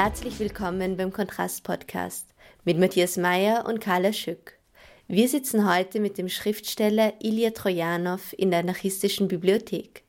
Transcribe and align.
Herzlich 0.00 0.38
willkommen 0.38 0.96
beim 0.96 1.12
Kontrast 1.12 1.64
Podcast 1.64 2.28
mit 2.62 2.78
Matthias 2.78 3.16
Meyer 3.16 3.66
und 3.66 3.80
Carla 3.80 4.12
Schück. 4.12 4.56
Wir 5.08 5.28
sitzen 5.28 5.68
heute 5.68 5.98
mit 5.98 6.18
dem 6.18 6.28
Schriftsteller 6.28 7.14
Ilya 7.18 7.50
Trojanow 7.50 8.32
in 8.34 8.52
der 8.52 8.60
anarchistischen 8.60 9.26
Bibliothek. 9.26 10.04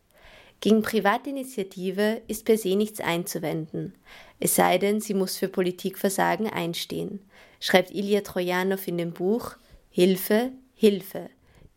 Gegen 0.61 0.83
Privatinitiative 0.83 2.21
ist 2.27 2.45
per 2.45 2.59
se 2.59 2.75
nichts 2.75 2.99
einzuwenden, 2.99 3.95
es 4.39 4.53
sei 4.53 4.77
denn, 4.77 5.01
sie 5.01 5.15
muss 5.15 5.37
für 5.37 5.47
Politikversagen 5.47 6.45
einstehen, 6.45 7.21
schreibt 7.59 7.89
Ilya 7.89 8.21
Trojanow 8.21 8.87
in 8.87 8.99
dem 8.99 9.13
Buch 9.13 9.55
Hilfe, 9.89 10.51
Hilfe, 10.75 11.31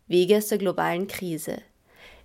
Wege 0.06 0.36
aus 0.36 0.48
der 0.48 0.58
globalen 0.58 1.06
Krise. 1.06 1.63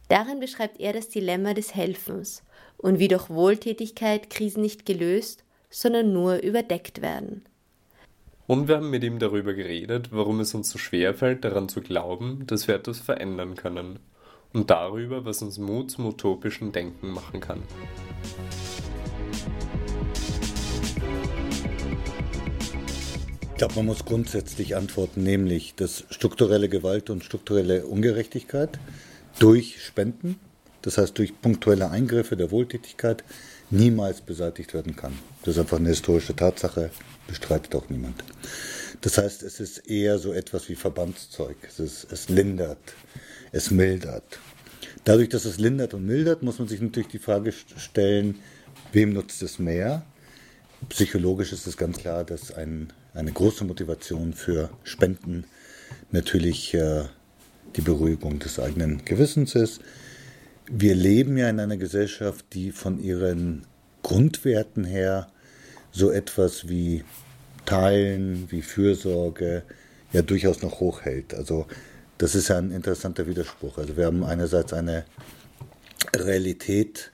Darin 0.10 0.42
beschreibt 0.42 0.82
er 0.82 0.92
das 0.92 1.08
Dilemma 1.08 1.54
des 1.54 1.74
Helfens 1.76 2.44
und 2.76 3.00
wie 3.00 3.08
durch 3.08 3.30
Wohltätigkeit 3.30 4.30
Krisen 4.30 4.62
nicht 4.62 4.86
gelöst, 4.86 5.46
sondern 5.78 6.12
nur 6.12 6.38
überdeckt 6.38 7.04
werden. 7.04 7.44
Und 8.48 8.68
wir 8.68 8.78
haben 8.78 8.90
mit 8.90 9.04
ihm 9.04 9.20
darüber 9.20 9.54
geredet, 9.54 10.10
warum 10.12 10.40
es 10.40 10.56
uns 10.56 10.72
so 10.72 10.80
schwer 10.80 11.14
fällt, 11.14 11.46
daran 11.46 11.70
zu 11.70 11.82
glauben, 11.82 12.46
dass 12.48 12.68
wir 12.68 12.74
etwas 12.74 13.00
verändern 13.00 13.54
können. 13.56 14.00
Und 14.54 14.72
darüber, 14.72 15.24
was 15.24 15.44
uns 15.44 15.60
Mut 15.60 15.92
zum 15.92 16.08
utopischen 16.08 16.72
Denken 16.72 17.12
machen 17.12 17.42
kann. 17.42 17.62
Ich 23.52 23.58
glaube, 23.58 23.76
man 23.76 23.86
muss 23.86 24.04
grundsätzlich 24.04 24.76
antworten, 24.76 25.22
nämlich, 25.22 25.76
dass 25.76 26.06
strukturelle 26.10 26.70
Gewalt 26.70 27.12
und 27.12 27.24
strukturelle 27.24 27.86
Ungerechtigkeit 27.86 28.80
durch 29.38 29.84
Spenden, 29.84 30.40
das 30.82 30.98
heißt 30.98 31.16
durch 31.20 31.40
punktuelle 31.40 31.92
Eingriffe 31.92 32.36
der 32.36 32.50
Wohltätigkeit, 32.50 33.24
niemals 33.70 34.22
beseitigt 34.22 34.74
werden 34.74 34.96
kann. 34.96 35.14
Das 35.44 35.56
ist 35.56 35.60
einfach 35.60 35.78
eine 35.78 35.90
historische 35.90 36.36
Tatsache, 36.36 36.90
bestreitet 37.28 37.76
auch 37.76 37.90
niemand. 37.90 38.24
Das 39.02 39.18
heißt, 39.18 39.44
es 39.44 39.60
ist 39.60 39.90
eher 39.90 40.18
so 40.18 40.34
etwas 40.34 40.70
wie 40.70 40.76
Verbandszeug. 40.76 41.58
Es, 41.68 41.80
ist, 41.80 42.12
es 42.12 42.30
lindert, 42.30 42.80
es 43.52 43.72
mildert. 43.72 44.40
Dadurch, 45.04 45.30
dass 45.30 45.46
es 45.46 45.60
lindert 45.60 45.94
und 45.94 46.06
mildert, 46.06 46.44
muss 46.44 46.60
man 46.60 46.68
sich 46.68 46.82
natürlich 46.82 47.10
die 47.10 47.20
Frage 47.20 47.52
stellen, 47.52 48.40
wem 48.92 49.14
nutzt 49.14 49.42
es 49.44 49.60
mehr? 49.60 50.04
Psychologisch 50.90 51.54
ist 51.54 51.68
es 51.68 51.78
ganz 51.78 51.98
klar, 51.98 52.24
dass 52.24 52.52
ein, 52.52 52.92
eine 53.14 53.32
große 53.32 53.64
Motivation 53.66 54.34
für 54.34 54.70
Spenden 54.84 55.46
natürlich 56.12 56.74
äh, 56.74 57.06
die 57.76 57.82
Beruhigung 57.82 58.40
des 58.40 58.60
eigenen 58.60 59.06
Gewissens 59.06 59.56
ist. 59.56 59.82
Wir 60.70 60.96
leben 60.96 61.38
ja 61.38 61.50
in 61.50 61.60
einer 61.60 61.78
Gesellschaft, 61.78 62.46
die 62.54 62.72
von 62.72 63.00
ihren 63.00 63.66
Grundwerten 64.04 64.84
her 64.84 65.28
so 65.92 66.12
etwas 66.12 66.68
wie 66.68 67.04
Teilen, 67.66 68.52
wie 68.52 68.62
Fürsorge 68.62 69.64
ja 70.14 70.22
durchaus 70.22 70.62
noch 70.62 70.80
hochhält. 70.80 71.34
Also 71.34 71.68
das 72.18 72.36
ist 72.36 72.50
ja 72.50 72.58
ein 72.58 72.72
interessanter 72.72 73.28
Widerspruch. 73.28 73.78
Also 73.78 73.96
wir 73.96 74.06
haben 74.06 74.24
einerseits 74.24 74.74
eine 74.74 75.06
Realität 76.16 77.12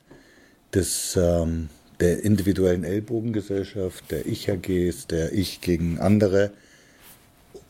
des, 0.74 1.16
ähm, 1.16 1.70
der 2.00 2.24
individuellen 2.24 2.84
Ellbogengesellschaft, 2.84 4.10
der 4.12 4.26
Ich-AGs, 4.26 5.08
der 5.08 5.34
Ich 5.34 5.62
gegen 5.62 6.00
andere 6.00 6.52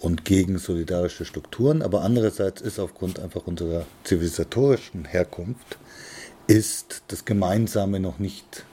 und 0.04 0.26
gegen 0.26 0.58
solidarische 0.58 1.24
Strukturen, 1.24 1.82
aber 1.82 2.02
andererseits 2.02 2.62
ist 2.62 2.78
aufgrund 2.78 3.20
einfach 3.20 3.48
unserer 3.48 3.86
zivilisatorischen 4.04 5.06
Herkunft 5.06 5.78
ist 6.46 7.04
das 7.08 7.24
Gemeinsame 7.24 8.02
noch 8.02 8.20
nicht 8.20 8.66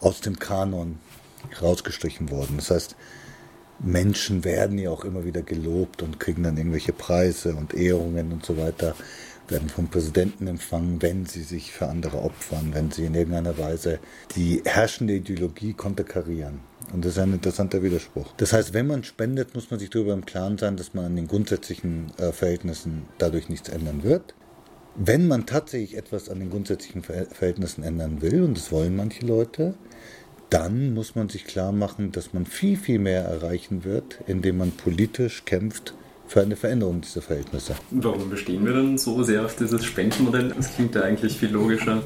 aus 0.00 0.20
dem 0.20 0.40
Kanon 0.40 0.98
rausgestrichen 1.62 2.28
worden. 2.30 2.56
Das 2.56 2.72
heißt, 2.72 2.96
Menschen 3.78 4.42
werden 4.42 4.78
ja 4.78 4.90
auch 4.90 5.04
immer 5.04 5.24
wieder 5.24 5.42
gelobt 5.42 6.02
und 6.02 6.18
kriegen 6.18 6.42
dann 6.42 6.56
irgendwelche 6.56 6.92
Preise 6.92 7.54
und 7.54 7.72
Ehrungen 7.72 8.32
und 8.32 8.44
so 8.44 8.56
weiter, 8.56 8.96
werden 9.46 9.68
vom 9.68 9.86
Präsidenten 9.86 10.48
empfangen, 10.48 11.00
wenn 11.02 11.24
sie 11.24 11.42
sich 11.42 11.70
für 11.70 11.88
andere 11.88 12.20
opfern, 12.20 12.70
wenn 12.74 12.90
sie 12.90 13.04
in 13.04 13.14
irgendeiner 13.14 13.58
Weise 13.58 14.00
die 14.34 14.60
herrschende 14.64 15.14
Ideologie 15.14 15.74
konterkarieren. 15.74 16.71
Und 16.92 17.04
das 17.04 17.12
ist 17.12 17.18
ein 17.18 17.32
interessanter 17.32 17.82
Widerspruch. 17.82 18.32
Das 18.36 18.52
heißt, 18.52 18.74
wenn 18.74 18.86
man 18.86 19.04
spendet, 19.04 19.54
muss 19.54 19.70
man 19.70 19.80
sich 19.80 19.90
darüber 19.90 20.12
im 20.12 20.26
Klaren 20.26 20.58
sein, 20.58 20.76
dass 20.76 20.94
man 20.94 21.06
an 21.06 21.16
den 21.16 21.28
grundsätzlichen 21.28 22.12
äh, 22.18 22.32
Verhältnissen 22.32 23.04
dadurch 23.18 23.48
nichts 23.48 23.68
ändern 23.68 24.02
wird. 24.02 24.34
Wenn 24.94 25.26
man 25.26 25.46
tatsächlich 25.46 25.96
etwas 25.96 26.28
an 26.28 26.40
den 26.40 26.50
grundsätzlichen 26.50 27.02
Verhältnissen 27.02 27.82
ändern 27.82 28.20
will, 28.20 28.42
und 28.42 28.58
das 28.58 28.70
wollen 28.70 28.94
manche 28.94 29.24
Leute, 29.24 29.74
dann 30.50 30.92
muss 30.92 31.14
man 31.14 31.30
sich 31.30 31.46
klar 31.46 31.72
machen, 31.72 32.12
dass 32.12 32.34
man 32.34 32.44
viel, 32.44 32.76
viel 32.76 32.98
mehr 32.98 33.22
erreichen 33.24 33.84
wird, 33.84 34.18
indem 34.26 34.58
man 34.58 34.72
politisch 34.72 35.46
kämpft 35.46 35.94
für 36.26 36.42
eine 36.42 36.56
Veränderung 36.56 37.00
dieser 37.00 37.22
Verhältnisse. 37.22 37.74
Warum 37.90 38.28
bestehen 38.28 38.66
wir 38.66 38.74
dann 38.74 38.98
so 38.98 39.22
sehr 39.22 39.46
auf 39.46 39.56
dieses 39.56 39.82
Spendenmodell? 39.84 40.54
Es 40.58 40.74
klingt 40.74 40.94
ja 40.94 41.02
eigentlich 41.02 41.38
viel 41.38 41.50
logischer, 41.50 42.02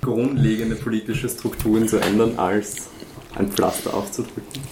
grundlegende 0.00 0.74
politische 0.76 1.28
Strukturen 1.28 1.86
zu 1.86 1.98
ändern, 1.98 2.38
als 2.38 2.88
ein 3.34 3.50
Pflaster 3.50 3.94
aufzudrücken. 3.94 4.62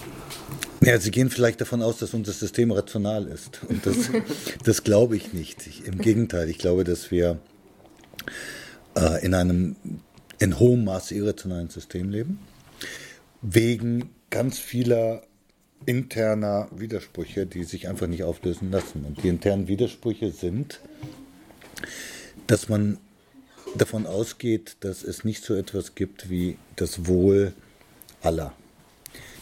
Ja, 0.81 0.97
Sie 0.97 1.11
gehen 1.11 1.29
vielleicht 1.29 1.59
davon 1.59 1.81
aus, 1.81 1.97
dass 1.97 2.13
unser 2.13 2.31
System 2.31 2.71
rational 2.71 3.27
ist. 3.27 3.61
Und 3.67 3.85
das, 3.85 4.09
das 4.63 4.83
glaube 4.83 5.17
ich 5.17 5.33
nicht. 5.33 5.67
Ich, 5.67 5.85
Im 5.85 5.97
Gegenteil, 5.97 6.49
ich 6.49 6.57
glaube, 6.57 6.83
dass 6.83 7.11
wir 7.11 7.39
äh, 8.95 9.25
in 9.25 9.33
einem 9.33 9.75
in 10.39 10.57
hohem 10.57 10.85
Maße 10.85 11.15
irrationalen 11.15 11.69
System 11.69 12.09
leben 12.09 12.39
wegen 13.41 14.09
ganz 14.29 14.57
vieler 14.57 15.21
interner 15.85 16.67
Widersprüche, 16.71 17.45
die 17.45 17.63
sich 17.63 17.87
einfach 17.87 18.07
nicht 18.07 18.23
auflösen 18.23 18.71
lassen. 18.71 19.05
Und 19.05 19.23
die 19.23 19.29
internen 19.29 19.67
Widersprüche 19.67 20.31
sind, 20.31 20.81
dass 22.47 22.69
man 22.69 22.97
davon 23.75 24.05
ausgeht, 24.05 24.77
dass 24.81 25.03
es 25.03 25.23
nicht 25.23 25.43
so 25.43 25.55
etwas 25.55 25.95
gibt 25.95 26.29
wie 26.29 26.57
das 26.75 27.05
Wohl 27.07 27.53
aller. 28.21 28.53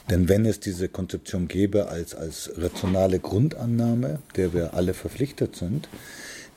Denn 0.09 0.29
wenn 0.29 0.45
es 0.45 0.59
diese 0.59 0.87
Konzeption 0.87 1.47
gäbe 1.47 1.89
als, 1.89 2.15
als 2.15 2.51
rationale 2.55 3.19
Grundannahme, 3.19 4.19
der 4.35 4.53
wir 4.53 4.73
alle 4.73 4.93
verpflichtet 4.93 5.55
sind, 5.55 5.89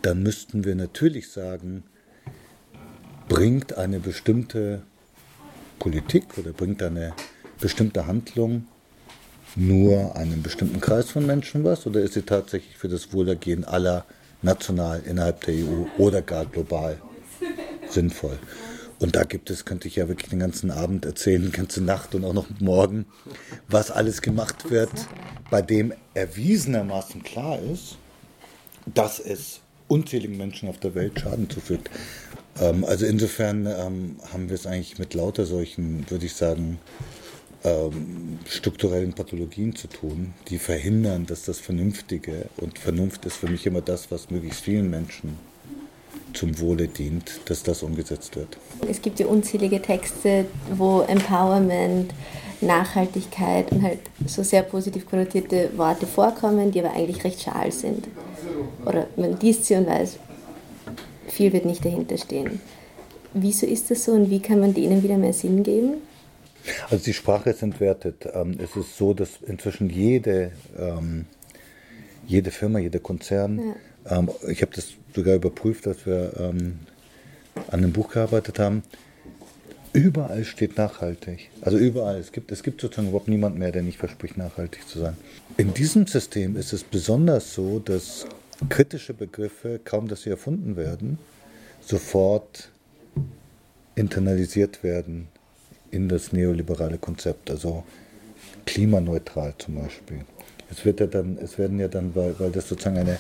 dann 0.03 0.23
müssten 0.23 0.65
wir 0.65 0.75
natürlich 0.75 1.31
sagen, 1.31 1.83
bringt 3.29 3.77
eine 3.77 3.99
bestimmte 3.99 4.83
Politik 5.79 6.39
oder 6.39 6.53
bringt 6.53 6.83
eine 6.83 7.13
bestimmte 7.61 8.07
Handlung 8.07 8.67
nur 9.57 10.15
einem 10.17 10.43
bestimmten 10.43 10.81
Kreis 10.81 11.11
von 11.11 11.27
Menschen 11.27 11.65
was 11.65 11.87
oder 11.87 12.01
ist 12.01 12.15
sie 12.15 12.23
tatsächlich 12.23 12.77
für 12.77 12.89
das 12.89 13.13
Wohlergehen 13.13 13.65
aller 13.65 14.05
national 14.43 15.03
innerhalb 15.05 15.41
der 15.45 15.55
EU 15.55 15.87
oder 15.99 16.23
gar 16.23 16.47
global 16.47 17.01
sinnvoll? 17.89 18.39
Und 19.01 19.17
da 19.17 19.25
gibt 19.25 19.49
es, 19.49 19.65
könnte 19.65 19.89
ich 19.89 19.97
ja 19.97 20.09
wirklich 20.09 20.29
den 20.29 20.39
ganzen 20.39 20.71
Abend 20.71 21.07
erzählen, 21.07 21.43
die 21.43 21.51
ganze 21.51 21.83
Nacht 21.83 22.15
und 22.15 22.23
auch 22.25 22.35
noch 22.35 22.47
morgen, 22.61 23.07
was 23.67 23.91
alles 23.91 24.21
gemacht 24.21 24.71
wird, 24.71 24.91
bei 25.51 25.63
dem 25.63 25.95
erwiesenermaßen 26.13 27.23
klar 27.23 27.59
ist, 27.61 27.97
dass 28.95 29.19
es 29.19 29.61
unzähligen 29.89 30.37
Menschen 30.37 30.69
auf 30.69 30.79
der 30.79 30.95
Welt 30.95 31.19
Schaden 31.19 31.49
zufügt. 31.49 31.91
Ähm, 32.61 32.85
also 32.85 33.07
insofern 33.07 33.67
ähm, 33.67 34.17
haben 34.33 34.51
wir 34.51 34.55
es 34.55 34.67
eigentlich 34.67 34.99
mit 34.99 35.15
lauter 35.15 35.47
solchen, 35.47 36.09
würde 36.11 36.27
ich 36.27 36.35
sagen, 36.35 36.79
ähm, 37.65 38.39
strukturellen 38.47 39.15
Pathologien 39.15 39.75
zu 39.75 39.89
tun, 39.89 40.35
die 40.49 40.59
verhindern, 40.59 41.25
dass 41.25 41.45
das 41.45 41.59
Vernünftige 41.59 42.47
und 42.59 42.79
Vernunft 42.79 43.25
ist 43.25 43.37
für 43.37 43.49
mich 43.49 43.67
immer 43.67 43.81
das, 43.81 44.11
was 44.11 44.31
möglichst 44.31 44.61
vielen 44.61 44.91
Menschen 44.91 45.39
zum 46.35 46.59
Wohle 46.61 46.89
dient, 46.89 47.41
dass 47.47 47.63
das 47.63 47.83
umgesetzt 47.83 48.37
wird. 48.37 48.59
Es 48.89 49.03
gibt 49.03 49.21
ja 49.21 49.27
unzählige 49.27 49.81
Texte, 49.81 50.47
wo 50.77 51.01
Empowerment, 51.03 52.13
Nachhaltigkeit 52.61 53.73
und 53.73 53.83
halt 53.83 54.01
so 54.27 54.43
sehr 54.43 54.63
positiv 54.63 55.09
konnotierte 55.09 55.71
Worte 55.77 56.07
vorkommen, 56.07 56.71
die 56.71 56.81
aber 56.81 56.95
eigentlich 56.95 57.25
recht 57.25 57.43
schal 57.43 57.73
sind. 57.73 58.09
Oder 58.85 59.07
man 59.17 59.39
liest 59.41 59.65
sie 59.65 59.77
und 59.77 59.87
weiß, 59.87 60.19
viel 61.29 61.53
wird 61.53 61.65
nicht 61.65 61.85
dahinter 61.85 62.19
stehen. 62.19 62.61
Wieso 63.33 63.67
ist 63.67 63.91
das 63.91 64.05
so 64.05 64.13
und 64.13 64.29
wie 64.29 64.41
kann 64.41 64.61
man 64.61 64.75
denen 64.75 65.03
wieder 65.03 65.17
mehr 65.17 65.33
Sinn 65.33 65.63
geben? 65.63 65.95
Also 66.91 67.05
die 67.05 67.15
Sprache 67.15 67.51
ist 67.51 67.63
entwertet. 67.63 68.29
Ähm, 68.35 68.59
es 68.63 68.77
ist 68.77 68.97
so, 68.99 69.15
dass 69.15 69.39
inzwischen 69.47 69.89
jede, 69.89 70.53
ähm, 70.79 71.25
jede 72.27 72.51
Firma, 72.51 72.79
jeder 72.79 72.99
Konzern, 72.99 73.59
ja. 73.59 73.75
Ähm, 74.07 74.31
ich 74.49 74.63
habe 74.63 74.73
das 74.75 74.89
sogar 75.15 75.35
überprüft, 75.35 75.87
dass 75.87 76.07
wir 76.07 76.33
an 76.37 76.87
einem 77.71 77.93
Buch 77.93 78.11
gearbeitet 78.11 78.59
haben, 78.59 78.83
überall 79.93 80.45
steht 80.45 80.77
nachhaltig. 80.77 81.51
Also 81.61 81.79
überall. 81.79 82.19
Es 82.19 82.33
gibt, 82.33 82.53
es 82.53 82.63
gibt 82.63 82.81
sozusagen 82.81 83.09
überhaupt 83.09 83.29
niemand 83.29 83.59
mehr, 83.59 83.73
der 83.73 83.83
nicht 83.83 83.99
verspricht, 83.99 84.37
nachhaltig 84.37 84.87
zu 84.89 84.99
sein. 84.99 85.17
In 85.57 85.75
diesem 85.75 86.07
System 86.07 86.57
ist 86.57 86.73
es 86.73 86.85
besonders 86.85 87.55
so, 87.55 87.79
dass 87.81 88.27
kritische 88.69 89.15
Begriffe, 89.15 89.81
kaum 89.85 90.09
dass 90.09 90.23
sie 90.23 90.31
erfunden 90.31 90.77
werden, 90.77 91.19
sofort 91.81 92.71
internalisiert 93.95 94.83
werden 94.83 95.29
in 95.91 96.09
das 96.09 96.33
neoliberale 96.33 96.99
Konzept, 96.99 97.51
also 97.51 97.85
klimaneutral 98.67 99.55
zum 99.59 99.77
Beispiel. 99.77 100.21
Es, 100.71 100.85
wird 100.85 101.01
ja 101.01 101.07
dann, 101.07 101.37
es 101.39 101.59
werden 101.59 101.81
ja 101.81 101.89
dann, 101.89 102.15
weil, 102.15 102.39
weil 102.39 102.51
das 102.51 102.69
sozusagen 102.69 102.99
eine, 102.99 103.19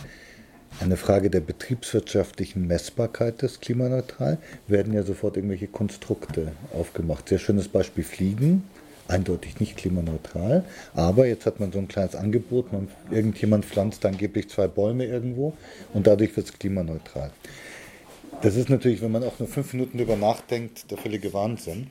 eine 0.79 0.97
Frage 0.97 1.31
der 1.31 1.41
betriebswirtschaftlichen 1.41 2.67
Messbarkeit 2.67 3.43
ist, 3.43 3.61
klimaneutral, 3.61 4.39
werden 4.67 4.95
ja 4.95 5.03
sofort 5.03 5.37
irgendwelche 5.37 5.67
Konstrukte 5.67 6.53
aufgemacht. 6.73 7.29
Sehr 7.29 7.39
schönes 7.39 7.69
Beispiel 7.69 8.05
Fliegen, 8.05 8.65
eindeutig 9.09 9.61
nicht 9.61 9.77
klimaneutral, 9.77 10.65
aber 10.95 11.27
jetzt 11.27 11.45
hat 11.45 11.61
man 11.61 11.73
so 11.73 11.79
ein 11.79 11.89
kleines 11.89 12.15
Angebot, 12.15 12.73
man, 12.73 12.89
irgendjemand 13.11 13.65
pflanzt 13.65 14.07
angeblich 14.07 14.49
zwei 14.49 14.69
Bäume 14.69 15.05
irgendwo 15.05 15.55
und 15.93 16.07
dadurch 16.07 16.37
wird 16.37 16.47
es 16.47 16.59
klimaneutral. 16.59 17.31
Das 18.43 18.57
ist 18.57 18.71
natürlich, 18.71 19.03
wenn 19.03 19.13
man 19.13 19.25
auch 19.25 19.39
nur 19.39 19.49
fünf 19.49 19.73
Minuten 19.75 19.99
darüber 19.99 20.17
nachdenkt, 20.17 20.91
der 20.91 20.97
völlige 20.97 21.35
Wahnsinn, 21.35 21.89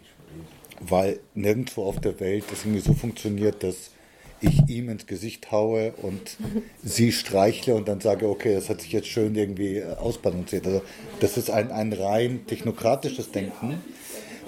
weil 0.80 1.20
nirgendwo 1.36 1.84
auf 1.84 2.00
der 2.00 2.20
Welt 2.20 2.46
das 2.50 2.64
irgendwie 2.64 2.82
so 2.82 2.94
funktioniert, 2.94 3.62
dass 3.62 3.92
ich 4.42 4.68
ihm 4.70 4.90
ins 4.90 5.06
Gesicht 5.06 5.52
haue 5.52 5.94
und 5.94 6.38
sie 6.84 7.12
streichle 7.12 7.76
und 7.76 7.88
dann 7.88 8.02
sage, 8.02 8.28
okay, 8.28 8.54
das 8.54 8.70
hat 8.70 8.82
sich 8.82 8.92
jetzt 8.92 9.08
schön 9.08 9.36
irgendwie 9.36 9.78
äh, 9.78 9.94
ausbalanciert. 9.96 10.66
Also 10.66 10.82
das 11.20 11.38
ist 11.38 11.50
ein, 11.50 11.72
ein 11.72 11.94
rein 11.94 12.46
technokratisches 12.48 13.32
Denken, 13.32 13.82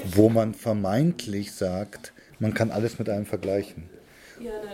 wo 0.05 0.29
man 0.29 0.53
vermeintlich 0.53 1.51
sagt, 1.51 2.13
man 2.39 2.53
kann 2.53 2.71
alles 2.71 2.99
mit 2.99 3.09
einem 3.09 3.25
vergleichen. 3.25 3.83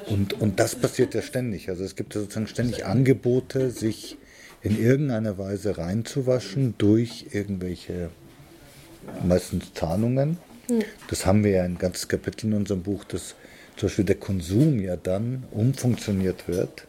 Und, 0.07 0.33
und 0.39 0.59
das 0.59 0.75
passiert 0.75 1.13
ja 1.13 1.21
ständig. 1.21 1.69
Also 1.69 1.83
es 1.83 1.95
gibt 1.95 2.15
ja 2.15 2.21
sozusagen 2.21 2.47
ständig 2.47 2.85
Angebote, 2.85 3.71
sich 3.71 4.17
in 4.61 4.81
irgendeiner 4.81 5.37
Weise 5.37 5.77
reinzuwaschen 5.77 6.75
durch 6.77 7.27
irgendwelche 7.31 8.09
meistens 9.23 9.73
Zahlungen. 9.73 10.37
Hm. 10.67 10.83
Das 11.09 11.25
haben 11.25 11.43
wir 11.43 11.51
ja 11.51 11.63
ein 11.63 11.77
ganzes 11.77 12.07
Kapitel 12.07 12.47
in 12.47 12.53
unserem 12.53 12.83
Buch, 12.83 13.03
dass 13.03 13.35
zum 13.77 13.87
Beispiel 13.87 14.05
der 14.05 14.15
Konsum 14.15 14.79
ja 14.79 14.95
dann 14.97 15.43
umfunktioniert 15.51 16.47
wird 16.47 16.87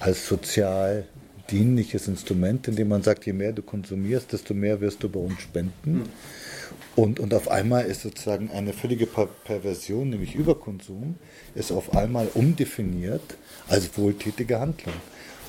als 0.00 0.26
sozial 0.26 1.06
dienliches 1.50 2.08
Instrument, 2.08 2.66
indem 2.68 2.88
man 2.88 3.02
sagt, 3.02 3.26
je 3.26 3.32
mehr 3.32 3.52
du 3.52 3.62
konsumierst, 3.62 4.32
desto 4.32 4.54
mehr 4.54 4.80
wirst 4.80 5.02
du 5.02 5.08
bei 5.08 5.20
uns 5.20 5.40
spenden. 5.40 6.08
Und, 6.96 7.20
und 7.20 7.34
auf 7.34 7.48
einmal 7.48 7.84
ist 7.84 8.02
sozusagen 8.02 8.50
eine 8.50 8.72
völlige 8.72 9.06
per 9.06 9.26
Perversion, 9.26 10.10
nämlich 10.10 10.34
Überkonsum, 10.34 11.16
ist 11.54 11.70
auf 11.70 11.94
einmal 11.94 12.28
umdefiniert 12.34 13.36
als 13.68 13.96
wohltätige 13.96 14.58
Handlung. 14.58 14.94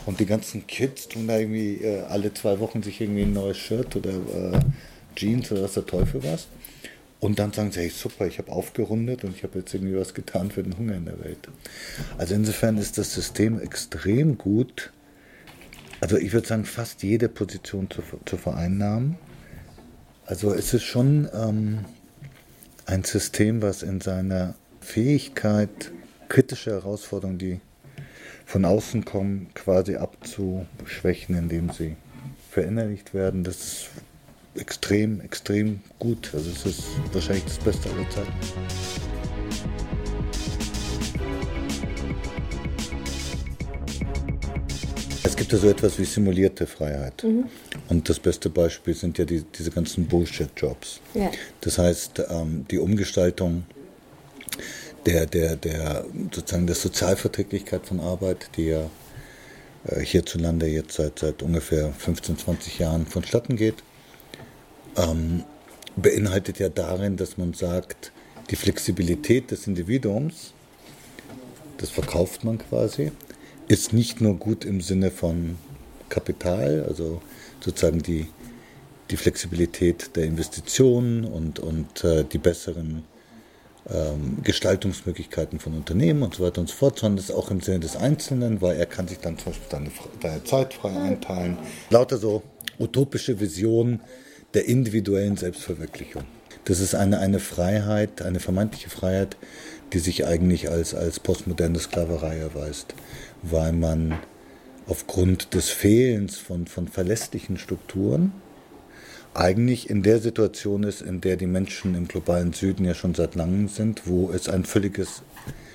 Und 0.05 0.19
die 0.19 0.25
ganzen 0.25 0.67
Kids 0.67 1.07
tun 1.07 1.27
da 1.27 1.37
irgendwie 1.37 1.75
äh, 1.75 2.01
alle 2.01 2.33
zwei 2.33 2.59
Wochen 2.59 2.83
sich 2.83 2.99
irgendwie 2.99 3.23
ein 3.23 3.33
neues 3.33 3.57
Shirt 3.57 3.95
oder 3.95 4.11
äh, 4.11 4.59
Jeans 5.15 5.51
oder 5.51 5.63
was 5.63 5.73
der 5.73 5.85
Teufel 5.85 6.23
was. 6.23 6.47
Und 7.23 7.39
dann 7.39 7.53
sagen 7.53 7.71
sie, 7.71 7.79
hey 7.79 7.89
super, 7.89 8.27
ich 8.27 8.37
habe 8.37 8.51
aufgerundet 8.51 9.23
und 9.23 9.33
ich 9.33 9.43
habe 9.43 9.59
jetzt 9.59 9.73
irgendwie 9.73 9.95
was 9.95 10.13
getan 10.13 10.51
für 10.51 10.61
den 10.61 10.77
Hunger 10.77 10.95
in 10.95 11.05
der 11.05 11.23
Welt. 11.23 11.47
Also 12.17 12.35
insofern 12.35 12.77
ist 12.77 12.97
das 12.97 13.13
System 13.13 13.61
extrem 13.61 14.37
gut. 14.37 14.91
Also 16.01 16.17
ich 16.17 16.33
würde 16.33 16.45
sagen, 16.45 16.65
fast 16.65 17.01
jede 17.01 17.29
Position 17.29 17.89
zu, 17.89 18.03
zu 18.25 18.35
vereinnahmen. 18.35 19.15
Also 20.25 20.53
es 20.53 20.73
ist 20.73 20.83
schon 20.83 21.29
ähm, 21.33 21.85
ein 22.87 23.05
System, 23.05 23.61
was 23.61 23.83
in 23.83 24.01
seiner 24.01 24.55
Fähigkeit, 24.81 25.93
kritische 26.27 26.71
Herausforderungen, 26.71 27.39
die 27.39 27.61
von 28.45 28.65
außen 28.65 29.05
kommen, 29.05 29.47
quasi 29.53 29.95
abzuschwächen, 29.95 31.37
indem 31.37 31.69
sie 31.69 31.95
verinnerlicht 32.51 33.13
werden. 33.13 33.45
Das 33.45 33.55
ist 33.59 33.89
extrem, 34.55 35.21
extrem 35.21 35.81
gut. 35.99 36.31
Also 36.33 36.49
es 36.51 36.65
ist 36.65 36.83
wahrscheinlich 37.11 37.45
das 37.45 37.57
Beste 37.59 37.89
aller 37.89 38.09
Zeiten. 38.09 38.33
Es 45.23 45.35
gibt 45.35 45.51
ja 45.51 45.57
so 45.57 45.69
etwas 45.69 45.97
wie 45.97 46.05
simulierte 46.05 46.67
Freiheit. 46.67 47.23
Mhm. 47.23 47.45
Und 47.89 48.07
das 48.07 48.19
beste 48.19 48.49
Beispiel 48.49 48.93
sind 48.93 49.17
ja 49.17 49.25
die, 49.25 49.43
diese 49.43 49.71
ganzen 49.71 50.05
Bullshit-Jobs. 50.07 50.99
Ja. 51.13 51.31
Das 51.61 51.77
heißt, 51.77 52.23
ähm, 52.29 52.65
die 52.69 52.77
Umgestaltung 52.77 53.63
der, 55.05 55.25
der, 55.25 55.55
der, 55.55 56.05
sozusagen 56.31 56.67
der 56.67 56.75
Sozialverträglichkeit 56.75 57.85
von 57.85 57.99
Arbeit, 57.99 58.49
die 58.55 58.67
ja 58.67 58.89
äh, 59.87 59.99
hierzulande 60.01 60.67
jetzt 60.67 60.93
seit, 60.93 61.19
seit 61.19 61.41
ungefähr 61.41 61.91
15, 61.91 62.37
20 62.37 62.79
Jahren 62.79 63.05
vonstatten 63.05 63.55
geht, 63.55 63.83
ähm, 64.97 65.43
beinhaltet 65.95 66.59
ja 66.59 66.69
darin, 66.69 67.17
dass 67.17 67.37
man 67.37 67.53
sagt, 67.53 68.11
die 68.49 68.55
Flexibilität 68.55 69.51
des 69.51 69.67
Individuums, 69.67 70.53
das 71.77 71.89
verkauft 71.89 72.43
man 72.43 72.57
quasi, 72.57 73.11
ist 73.67 73.93
nicht 73.93 74.21
nur 74.21 74.35
gut 74.35 74.65
im 74.65 74.81
Sinne 74.81 75.11
von 75.11 75.57
Kapital, 76.09 76.85
also 76.87 77.21
sozusagen 77.61 78.01
die, 78.01 78.27
die 79.09 79.17
Flexibilität 79.17 80.15
der 80.15 80.25
Investitionen 80.25 81.25
und, 81.25 81.59
und 81.59 82.03
äh, 82.03 82.23
die 82.25 82.37
besseren 82.37 83.03
ähm, 83.89 84.37
Gestaltungsmöglichkeiten 84.43 85.59
von 85.59 85.73
Unternehmen 85.73 86.23
und 86.23 86.35
so 86.35 86.43
weiter 86.43 86.61
und 86.61 86.69
so 86.69 86.75
fort, 86.75 86.99
sondern 86.99 87.17
es 87.17 87.29
ist 87.29 87.35
auch 87.35 87.51
im 87.51 87.61
Sinne 87.61 87.79
des 87.81 87.95
Einzelnen, 87.95 88.61
weil 88.61 88.77
er 88.77 88.85
kann 88.85 89.07
sich 89.07 89.19
dann 89.19 89.37
zum 89.37 89.51
Beispiel 89.51 89.69
seine, 89.69 89.91
seine 90.21 90.43
Zeit 90.43 90.73
frei 90.73 90.95
einteilen. 90.95 91.57
Lauter 91.89 92.17
so 92.17 92.43
utopische 92.79 93.39
Visionen 93.39 94.01
der 94.53 94.67
individuellen 94.67 95.37
Selbstverwirklichung. 95.37 96.23
Das 96.65 96.79
ist 96.79 96.95
eine, 96.95 97.19
eine 97.19 97.39
Freiheit, 97.39 98.21
eine 98.21 98.39
vermeintliche 98.39 98.89
Freiheit, 98.89 99.35
die 99.91 99.99
sich 99.99 100.25
eigentlich 100.25 100.69
als, 100.69 100.95
als 100.95 101.19
postmoderne 101.19 101.79
Sklaverei 101.79 102.37
erweist, 102.37 102.95
weil 103.41 103.73
man 103.73 104.17
aufgrund 104.87 105.53
des 105.53 105.69
Fehlens 105.69 106.37
von, 106.37 106.67
von 106.67 106.87
verlässlichen 106.87 107.57
Strukturen 107.57 108.31
eigentlich 109.33 109.89
in 109.89 110.03
der 110.03 110.19
Situation 110.19 110.83
ist, 110.83 111.01
in 111.01 111.21
der 111.21 111.37
die 111.37 111.47
Menschen 111.47 111.95
im 111.95 112.07
globalen 112.07 112.53
Süden 112.53 112.85
ja 112.85 112.93
schon 112.93 113.15
seit 113.15 113.35
langem 113.35 113.67
sind, 113.67 114.07
wo 114.07 114.31
es 114.31 114.47
ein 114.47 114.63
völliges 114.63 115.23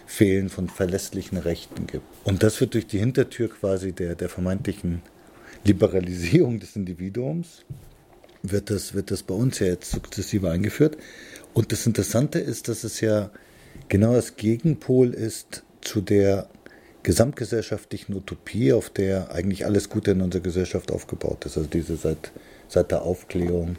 Fehlen 0.07 0.49
von 0.49 0.69
verlässlichen 0.69 1.39
Rechten 1.39 1.87
gibt. 1.87 2.05
Und 2.25 2.43
das 2.43 2.61
wird 2.61 2.75
durch 2.75 2.87
die 2.87 2.99
Hintertür 2.99 3.51
quasi 3.51 3.93
der, 3.93 4.15
der 4.15 4.29
vermeintlichen 4.29 5.03
Liberalisierung 5.65 6.61
des 6.61 6.77
Individuums, 6.77 7.65
wird 8.43 8.71
das, 8.71 8.95
wird 8.95 9.11
das 9.11 9.23
bei 9.23 9.35
uns 9.35 9.59
ja 9.59 9.67
jetzt 9.67 9.91
sukzessive 9.91 10.51
eingeführt. 10.51 10.97
Und 11.55 11.73
das 11.73 11.87
Interessante 11.87 12.39
ist, 12.39 12.69
dass 12.69 12.85
es 12.85 13.01
ja 13.01 13.31
genau 13.89 14.15
das 14.15 14.37
Gegenpol 14.37 15.13
ist 15.15 15.65
zu 15.81 16.01
der 16.01 16.49
gesamtgesellschaftlichen 17.03 18.15
Utopie, 18.15 18.73
auf 18.73 18.91
der 18.91 19.33
eigentlich 19.33 19.65
alles 19.65 19.89
Gute 19.89 20.11
in 20.13 20.21
unserer 20.21 20.43
Gesellschaft 20.43 20.93
aufgebaut 20.93 21.47
ist. 21.47 21.57
Also 21.57 21.69
diese 21.69 21.97
seit, 21.97 22.33
seit 22.69 22.91
der 22.91 23.03
Aufklärung, 23.03 23.77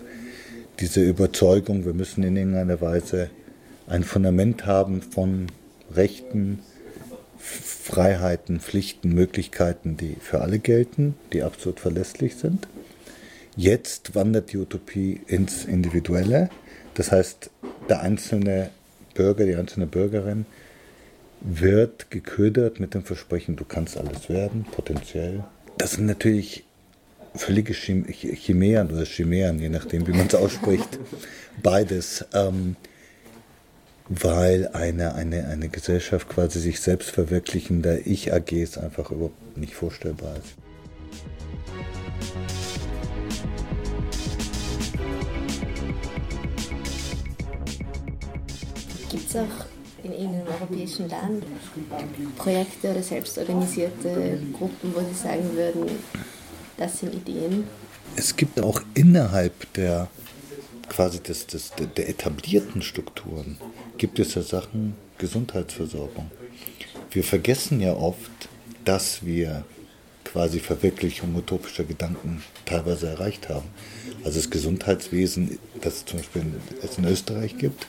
diese 0.80 1.02
Überzeugung, 1.02 1.86
wir 1.86 1.94
müssen 1.94 2.24
in 2.24 2.38
irgendeiner 2.38 2.82
Weise 2.82 3.30
ein 3.88 4.04
Fundament 4.04 4.66
haben 4.66 5.02
von 5.02 5.48
Rechten, 5.94 6.60
Freiheiten, 7.38 8.60
Pflichten, 8.60 9.14
Möglichkeiten, 9.14 9.98
die 9.98 10.16
für 10.20 10.42
alle 10.42 10.60
gelten, 10.60 11.16
die 11.34 11.44
absolut 11.44 11.80
verlässlich 11.80 12.36
sind. 12.36 12.68
Jetzt 13.60 14.16
wandert 14.16 14.54
die 14.54 14.58
Utopie 14.58 15.20
ins 15.28 15.66
Individuelle. 15.66 16.50
Das 16.94 17.12
heißt, 17.12 17.50
der 17.90 18.00
einzelne 18.00 18.70
Bürger, 19.16 19.44
die 19.44 19.56
einzelne 19.56 19.86
Bürgerin 19.86 20.46
wird 21.42 22.10
geködert 22.10 22.80
mit 22.80 22.94
dem 22.94 23.04
Versprechen, 23.04 23.58
du 23.58 23.66
kannst 23.66 23.98
alles 23.98 24.30
werden, 24.30 24.66
potenziell. 24.72 25.44
Das 25.78 25.92
sind 25.92 26.06
natürlich 26.06 26.64
völlige 27.36 27.74
Chimären 27.74 28.92
oder 28.92 29.04
Chimären, 29.04 29.60
je 29.60 29.68
nachdem, 29.68 30.08
wie 30.08 30.14
man 30.14 30.28
es 30.28 30.36
ausspricht. 30.36 30.98
Beides. 31.62 32.24
Ähm, 32.34 32.78
weil 34.08 34.70
eine, 34.70 35.16
eine, 35.16 35.50
eine 35.50 35.68
Gesellschaft 35.68 36.30
quasi 36.30 36.62
sich 36.62 36.80
selbst 36.80 37.12
verwirklichender 37.12 38.08
Ich-AGs 38.08 38.78
einfach 38.78 39.12
überhaupt 39.12 39.58
nicht 39.58 39.76
vorstellbar 39.76 40.38
ist. 40.38 40.56
Gibt 49.32 49.44
es 49.46 49.52
auch 49.52 49.66
in 50.04 50.12
irgendeinem 50.12 50.48
europäischen 50.48 51.08
Land 51.08 51.44
Projekte 52.36 52.90
oder 52.90 53.04
selbstorganisierte 53.04 54.40
Gruppen, 54.54 54.96
wo 54.96 55.02
Sie 55.02 55.14
sagen 55.14 55.56
würden, 55.56 55.86
das 56.78 57.00
sind 57.00 57.14
Ideen? 57.14 57.66
Es 58.16 58.36
gibt 58.36 58.60
auch 58.60 58.82
innerhalb 58.96 59.72
der 59.74 60.08
quasi 60.88 61.20
des, 61.20 61.46
des, 61.46 61.74
der 61.96 62.10
etablierten 62.10 62.82
Strukturen 62.82 63.60
gibt 64.00 64.18
es 64.18 64.34
ja 64.34 64.42
Sachen 64.42 64.96
Gesundheitsversorgung. 65.20 66.32
Wir 67.12 67.24
vergessen 67.24 67.82
ja 67.82 67.94
oft, 67.94 68.32
dass 68.84 69.24
wir 69.24 69.64
quasi 70.24 70.60
Verwirklichung 70.60 71.36
utopischer 71.36 71.84
Gedanken 71.84 72.42
teilweise 72.66 73.10
erreicht 73.10 73.50
haben. 73.50 73.68
Also 74.24 74.40
das 74.40 74.50
Gesundheitswesen, 74.50 75.60
das 75.82 75.98
es 75.98 76.06
zum 76.06 76.18
Beispiel 76.18 76.42
in, 76.42 76.56
es 76.82 76.98
in 76.98 77.06
Österreich 77.06 77.58
gibt, 77.60 77.86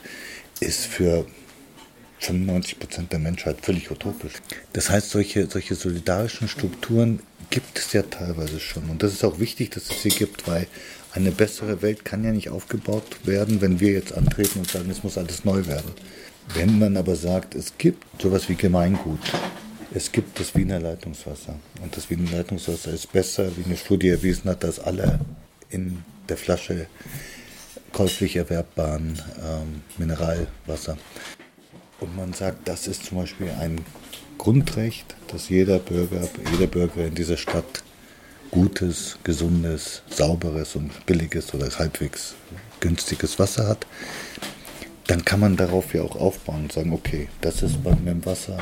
ist 0.61 0.85
für 0.85 1.25
95 2.19 2.79
Prozent 2.79 3.11
der 3.11 3.19
Menschheit 3.19 3.57
völlig 3.61 3.89
utopisch. 3.91 4.33
Das 4.73 4.89
heißt, 4.89 5.09
solche, 5.09 5.47
solche 5.47 5.75
solidarischen 5.75 6.47
Strukturen 6.47 7.19
gibt 7.49 7.79
es 7.79 7.93
ja 7.93 8.03
teilweise 8.03 8.59
schon. 8.59 8.89
Und 8.89 9.03
das 9.03 9.11
ist 9.11 9.23
auch 9.23 9.39
wichtig, 9.39 9.71
dass 9.71 9.89
es 9.89 10.03
sie 10.03 10.09
gibt, 10.09 10.47
weil 10.47 10.67
eine 11.13 11.31
bessere 11.31 11.81
Welt 11.81 12.05
kann 12.05 12.23
ja 12.23 12.31
nicht 12.31 12.49
aufgebaut 12.49 13.03
werden, 13.25 13.59
wenn 13.59 13.79
wir 13.79 13.91
jetzt 13.91 14.13
antreten 14.13 14.59
und 14.59 14.69
sagen, 14.69 14.89
es 14.89 15.03
muss 15.03 15.17
alles 15.17 15.43
neu 15.43 15.65
werden. 15.65 15.91
Wenn 16.53 16.79
man 16.79 16.95
aber 16.95 17.15
sagt, 17.15 17.55
es 17.55 17.77
gibt 17.77 18.21
sowas 18.21 18.47
wie 18.47 18.55
Gemeingut, 18.55 19.19
es 19.93 20.11
gibt 20.11 20.39
das 20.39 20.55
Wiener 20.55 20.79
Leitungswasser 20.79 21.55
und 21.81 21.97
das 21.97 22.09
Wiener 22.09 22.31
Leitungswasser 22.31 22.93
ist 22.93 23.11
besser, 23.11 23.49
wie 23.57 23.65
eine 23.65 23.77
Studie 23.77 24.09
erwiesen 24.09 24.49
hat, 24.49 24.63
dass 24.63 24.79
alle 24.79 25.19
in 25.69 26.03
der 26.29 26.37
Flasche 26.37 26.87
käuflich 28.01 28.35
erwerbbaren 28.35 29.21
ähm, 29.45 29.83
Mineralwasser 29.99 30.97
und 31.99 32.15
man 32.17 32.33
sagt, 32.33 32.67
das 32.67 32.87
ist 32.87 33.05
zum 33.05 33.19
Beispiel 33.19 33.51
ein 33.59 33.79
Grundrecht, 34.39 35.15
dass 35.27 35.49
jeder 35.49 35.77
Bürger, 35.77 36.27
jeder 36.51 36.65
Bürger 36.65 37.05
in 37.05 37.13
dieser 37.13 37.37
Stadt 37.37 37.83
gutes, 38.49 39.19
gesundes, 39.23 40.01
sauberes 40.09 40.75
und 40.75 41.05
billiges 41.05 41.53
oder 41.53 41.69
halbwegs 41.77 42.33
günstiges 42.79 43.37
Wasser 43.37 43.67
hat, 43.67 43.85
dann 45.05 45.23
kann 45.23 45.39
man 45.39 45.55
darauf 45.55 45.93
ja 45.93 46.01
auch 46.01 46.15
aufbauen 46.15 46.63
und 46.63 46.71
sagen, 46.71 46.93
okay, 46.93 47.27
das 47.41 47.61
ist 47.61 47.83
mit 47.83 48.07
dem 48.07 48.25
Wasser 48.25 48.57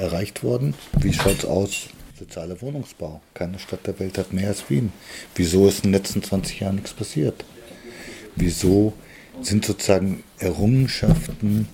erreicht 0.00 0.42
worden. 0.42 0.74
Wie 0.98 1.12
schaut 1.12 1.38
es 1.38 1.44
aus? 1.44 1.86
Sozialer 2.18 2.60
Wohnungsbau. 2.60 3.20
Keine 3.34 3.60
Stadt 3.60 3.86
der 3.86 4.00
Welt 4.00 4.18
hat 4.18 4.32
mehr 4.32 4.48
als 4.48 4.68
Wien. 4.68 4.92
Wieso 5.36 5.68
ist 5.68 5.84
in 5.84 5.92
den 5.92 6.02
letzten 6.02 6.24
20 6.24 6.58
Jahren 6.58 6.74
nichts 6.74 6.92
passiert? 6.92 7.44
Wieso 8.40 8.94
sind 9.42 9.64
sozusagen 9.64 10.22
Errungenschaften 10.38 11.68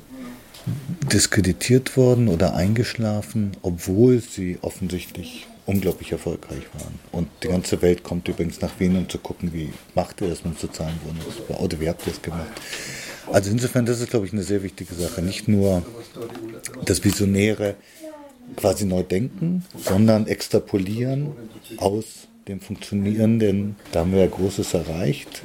diskreditiert 1.12 1.96
worden 1.96 2.28
oder 2.28 2.54
eingeschlafen, 2.54 3.52
obwohl 3.62 4.20
sie 4.20 4.58
offensichtlich 4.62 5.46
unglaublich 5.64 6.12
erfolgreich 6.12 6.62
waren. 6.74 6.98
Und 7.12 7.28
die 7.42 7.48
ganze 7.48 7.82
Welt 7.82 8.02
kommt 8.02 8.28
übrigens 8.28 8.60
nach 8.60 8.78
Wien, 8.78 8.96
um 8.96 9.08
zu 9.08 9.18
gucken, 9.18 9.52
wie 9.52 9.72
macht 9.94 10.20
ihr 10.20 10.28
das 10.28 10.44
mit 10.44 10.58
sozialen 10.58 10.98
Wohnungsbau 11.04 11.62
oder 11.62 11.80
wie 11.80 11.88
habt 11.88 12.06
ihr 12.06 12.12
das 12.12 12.22
gemacht. 12.22 12.46
Also 13.32 13.50
insofern, 13.50 13.86
das 13.86 14.00
ist, 14.00 14.10
glaube 14.10 14.26
ich, 14.26 14.32
eine 14.32 14.44
sehr 14.44 14.62
wichtige 14.62 14.94
Sache. 14.94 15.22
Nicht 15.22 15.48
nur 15.48 15.84
das 16.84 17.02
Visionäre 17.04 17.74
quasi 18.54 18.84
neu 18.84 19.02
denken, 19.02 19.64
sondern 19.76 20.28
extrapolieren 20.28 21.32
aus 21.78 22.28
dem 22.48 22.60
Funktionierenden. 22.60 23.74
Da 23.90 24.00
haben 24.00 24.12
wir 24.12 24.20
ja 24.20 24.26
Großes 24.26 24.74
erreicht. 24.74 25.42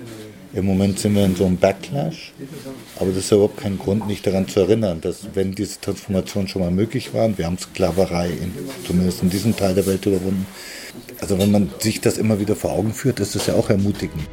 Im 0.53 0.65
Moment 0.65 0.99
sind 0.99 1.15
wir 1.15 1.25
in 1.25 1.35
so 1.35 1.45
einem 1.45 1.57
Backlash, 1.57 2.33
aber 2.97 3.09
das 3.09 3.19
ist 3.19 3.31
ja 3.31 3.37
überhaupt 3.37 3.57
kein 3.57 3.79
Grund, 3.79 4.05
nicht 4.05 4.27
daran 4.27 4.47
zu 4.47 4.59
erinnern, 4.59 4.99
dass 4.99 5.29
wenn 5.33 5.53
diese 5.53 5.79
Transformation 5.79 6.47
schon 6.47 6.61
mal 6.61 6.71
möglich 6.71 7.13
war, 7.13 7.37
wir 7.37 7.45
haben 7.45 7.57
Sklaverei 7.57 8.27
in, 8.27 8.53
zumindest 8.85 9.23
in 9.23 9.29
diesem 9.29 9.55
Teil 9.55 9.73
der 9.75 9.85
Welt 9.85 10.05
überwunden, 10.05 10.45
also 11.21 11.39
wenn 11.39 11.51
man 11.51 11.69
sich 11.79 12.01
das 12.01 12.17
immer 12.17 12.39
wieder 12.39 12.57
vor 12.57 12.73
Augen 12.73 12.93
führt, 12.93 13.21
ist 13.21 13.33
das 13.33 13.47
ja 13.47 13.53
auch 13.53 13.69
ermutigend. 13.69 14.23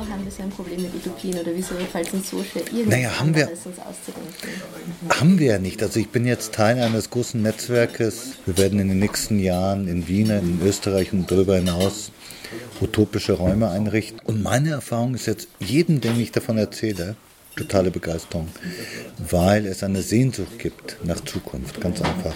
Ein 0.00 0.50
Problem 0.50 0.82
mit 0.82 0.94
Utopien 0.94 1.38
oder 1.38 1.50
wieso 1.54 1.74
fällt 1.90 2.08
es 2.08 2.14
uns 2.14 2.30
so 2.30 2.42
schwer, 2.42 2.62
irgendwas 2.62 2.88
naja, 2.88 3.18
haben 3.18 3.34
wir, 3.34 3.48
uns 3.48 3.78
auszudenken? 3.78 5.10
Haben 5.20 5.38
wir 5.38 5.46
ja 5.46 5.58
nicht. 5.58 5.82
Also 5.82 6.00
ich 6.00 6.08
bin 6.08 6.26
jetzt 6.26 6.52
Teil 6.52 6.78
eines 6.80 7.10
großen 7.10 7.40
Netzwerkes. 7.40 8.32
Wir 8.46 8.58
werden 8.58 8.78
in 8.78 8.88
den 8.88 8.98
nächsten 8.98 9.38
Jahren 9.38 9.88
in 9.88 10.08
Wien, 10.08 10.30
in 10.30 10.60
Österreich 10.64 11.12
und 11.12 11.30
darüber 11.30 11.56
hinaus 11.56 12.10
utopische 12.80 13.34
Räume 13.34 13.70
einrichten. 13.70 14.20
Und 14.24 14.42
meine 14.42 14.70
Erfahrung 14.70 15.14
ist 15.14 15.26
jetzt, 15.26 15.48
jedem, 15.58 16.00
dem 16.00 16.20
ich 16.20 16.32
davon 16.32 16.58
erzähle, 16.58 17.16
totale 17.56 17.90
Begeisterung, 17.90 18.48
weil 19.18 19.66
es 19.66 19.82
eine 19.82 20.02
Sehnsucht 20.02 20.58
gibt 20.58 20.98
nach 21.04 21.22
Zukunft, 21.24 21.80
ganz 21.80 22.00
einfach. 22.00 22.34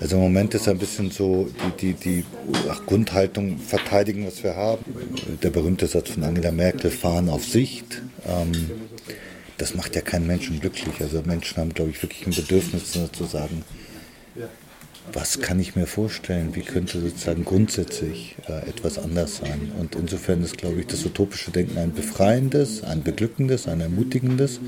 Also 0.00 0.16
im 0.16 0.22
Moment 0.22 0.54
ist 0.54 0.68
ein 0.68 0.78
bisschen 0.78 1.10
so 1.10 1.48
die, 1.80 1.92
die, 1.92 1.94
die 1.94 2.24
ach, 2.70 2.84
Grundhaltung 2.86 3.58
verteidigen, 3.58 4.26
was 4.26 4.42
wir 4.44 4.54
haben. 4.54 4.84
Der 5.42 5.50
berühmte 5.50 5.86
Satz 5.86 6.10
von 6.10 6.22
Angela 6.22 6.52
Merkel, 6.52 6.90
fahren 6.90 7.28
auf 7.28 7.44
Sicht. 7.44 8.02
Ähm, 8.26 8.70
das 9.56 9.74
macht 9.74 9.96
ja 9.96 10.02
keinen 10.02 10.26
Menschen 10.26 10.60
glücklich. 10.60 11.00
Also 11.00 11.22
Menschen 11.22 11.56
haben, 11.56 11.74
glaube 11.74 11.90
ich, 11.90 12.00
wirklich 12.02 12.26
ein 12.26 12.34
Bedürfnis 12.34 12.92
zu 12.92 13.24
sagen, 13.24 13.64
was 15.12 15.40
kann 15.40 15.60
ich 15.60 15.76
mir 15.76 15.86
vorstellen, 15.86 16.54
wie 16.54 16.62
könnte 16.62 17.00
sozusagen 17.00 17.44
grundsätzlich 17.44 18.36
äh, 18.48 18.68
etwas 18.68 18.98
anders 18.98 19.38
sein. 19.38 19.72
Und 19.78 19.94
insofern 19.94 20.42
ist, 20.42 20.58
glaube 20.58 20.80
ich, 20.80 20.86
das 20.86 21.04
utopische 21.04 21.50
Denken 21.50 21.78
ein 21.78 21.92
befreiendes, 21.92 22.84
ein 22.84 23.02
beglückendes, 23.02 23.68
ein 23.68 23.80
ermutigendes. 23.80 24.60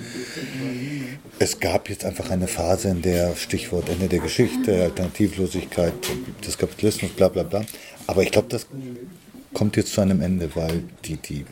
Es 1.38 1.61
gab 1.61 1.88
jetzt 1.88 2.04
einfach 2.04 2.30
eine 2.30 2.49
Phase, 2.49 2.88
in 2.88 3.02
der 3.02 3.35
Stichwort 3.37 3.88
Ende 3.88 4.09
der 4.09 4.20
Geschichte, 4.20 4.82
Alternativlosigkeit 4.82 5.94
des 6.47 6.59
Kapitalismus, 6.59 7.12
bla 7.12 7.28
bla 7.28 7.42
bla. 7.42 7.64
Aber 8.06 8.23
ich 8.23 8.30
glaube, 8.30 8.49
das 8.49 8.66
kommt 9.54 9.76
jetzt 9.76 9.92
zu 9.92 10.00
einem 10.00 10.20
Ende, 10.20 10.50
weil 10.54 10.82
die, 11.04 11.16
die, 11.16 11.44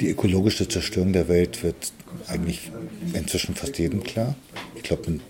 die 0.00 0.10
ökologische 0.10 0.68
Zerstörung 0.68 1.12
der 1.12 1.28
Welt 1.28 1.62
wird 1.62 1.92
eigentlich 2.26 2.70
inzwischen 3.12 3.54
fast 3.54 3.78
jedem 3.78 4.02
klar. 4.02 4.34
Ich 4.76 4.82
glaube, 4.82 5.20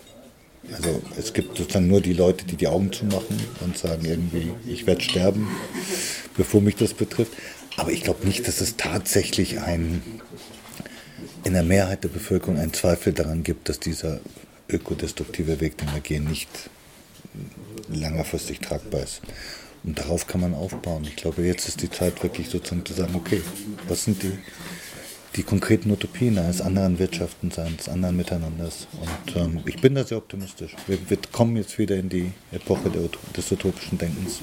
also 0.74 1.02
es 1.18 1.32
gibt 1.32 1.56
sozusagen 1.56 1.88
nur 1.88 2.00
die 2.00 2.12
Leute, 2.12 2.44
die 2.44 2.56
die 2.56 2.68
Augen 2.68 2.92
zumachen 2.92 3.38
und 3.60 3.76
sagen 3.76 4.04
irgendwie, 4.04 4.52
ich 4.66 4.86
werde 4.86 5.00
sterben, 5.00 5.48
bevor 6.36 6.60
mich 6.60 6.76
das 6.76 6.94
betrifft. 6.94 7.32
Aber 7.76 7.92
ich 7.92 8.02
glaube 8.02 8.26
nicht, 8.26 8.46
dass 8.48 8.60
es 8.60 8.76
tatsächlich 8.76 9.60
ein, 9.60 10.02
in 11.44 11.52
der 11.52 11.62
Mehrheit 11.62 12.04
der 12.04 12.08
Bevölkerung 12.08 12.58
einen 12.58 12.72
Zweifel 12.72 13.12
daran 13.12 13.44
gibt, 13.44 13.68
dass 13.68 13.78
dieser 13.78 14.20
ökodestruktive 14.68 15.60
Weg, 15.60 15.78
den 15.78 15.92
wir 15.92 16.00
gehen, 16.00 16.24
nicht 16.24 16.48
längerfristig 17.88 18.60
tragbar 18.60 19.02
ist. 19.02 19.22
Und 19.84 19.98
darauf 19.98 20.26
kann 20.26 20.40
man 20.40 20.54
aufbauen. 20.54 21.04
Ich 21.04 21.16
glaube, 21.16 21.42
jetzt 21.42 21.68
ist 21.68 21.82
die 21.82 21.90
Zeit 21.90 22.22
wirklich 22.22 22.48
sozusagen 22.48 22.84
zu 22.84 22.94
sagen, 22.94 23.14
okay, 23.14 23.42
was 23.86 24.04
sind 24.04 24.22
die 24.22 24.32
die 25.36 25.42
konkreten 25.42 25.90
Utopien 25.90 26.38
eines 26.38 26.60
anderen 26.60 26.98
Wirtschaftenseins, 26.98 27.88
anderen 27.88 28.16
Miteinanders. 28.16 28.88
Und 29.00 29.36
ähm, 29.36 29.60
ich 29.66 29.80
bin 29.80 29.94
da 29.94 30.04
sehr 30.04 30.18
optimistisch. 30.18 30.74
Wir, 30.86 30.98
wir, 31.08 31.18
kommen 31.32 31.56
jetzt 31.56 31.78
wieder 31.78 31.96
in 31.96 32.08
die 32.08 32.32
Epoche 32.52 32.90
des 33.36 33.52
utopischen 33.52 33.98
Denkens. 33.98 34.40